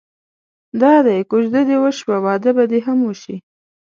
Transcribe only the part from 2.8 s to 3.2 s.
هم